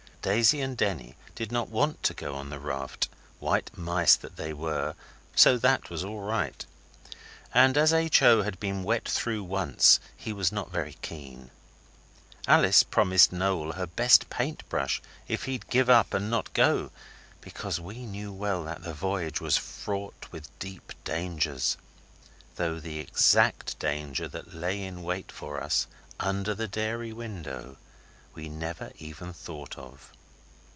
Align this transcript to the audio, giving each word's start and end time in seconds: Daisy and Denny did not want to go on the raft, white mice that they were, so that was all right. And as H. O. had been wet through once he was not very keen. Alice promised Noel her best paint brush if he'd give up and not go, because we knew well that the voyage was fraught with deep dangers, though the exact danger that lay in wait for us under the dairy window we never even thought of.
Daisy 0.23 0.61
and 0.61 0.77
Denny 0.77 1.17
did 1.33 1.51
not 1.51 1.69
want 1.69 2.03
to 2.03 2.13
go 2.13 2.35
on 2.35 2.51
the 2.51 2.59
raft, 2.59 3.09
white 3.39 3.75
mice 3.75 4.15
that 4.15 4.35
they 4.35 4.53
were, 4.53 4.93
so 5.35 5.57
that 5.57 5.89
was 5.89 6.03
all 6.03 6.19
right. 6.21 6.63
And 7.55 7.75
as 7.75 7.91
H. 7.91 8.21
O. 8.21 8.43
had 8.43 8.59
been 8.59 8.83
wet 8.83 9.09
through 9.09 9.43
once 9.43 9.99
he 10.15 10.31
was 10.31 10.51
not 10.51 10.69
very 10.69 10.93
keen. 11.01 11.49
Alice 12.45 12.83
promised 12.83 13.31
Noel 13.33 13.71
her 13.71 13.87
best 13.87 14.29
paint 14.29 14.61
brush 14.69 15.01
if 15.27 15.45
he'd 15.45 15.71
give 15.71 15.89
up 15.89 16.13
and 16.13 16.29
not 16.29 16.53
go, 16.53 16.91
because 17.41 17.79
we 17.79 18.05
knew 18.05 18.31
well 18.31 18.63
that 18.65 18.83
the 18.83 18.93
voyage 18.93 19.41
was 19.41 19.57
fraught 19.57 20.27
with 20.31 20.51
deep 20.59 20.93
dangers, 21.03 21.77
though 22.57 22.79
the 22.79 22.99
exact 22.99 23.79
danger 23.79 24.27
that 24.27 24.53
lay 24.53 24.83
in 24.83 25.01
wait 25.01 25.31
for 25.31 25.63
us 25.63 25.87
under 26.19 26.53
the 26.53 26.67
dairy 26.67 27.11
window 27.11 27.75
we 28.33 28.47
never 28.47 28.89
even 28.97 29.33
thought 29.33 29.77
of. 29.77 30.09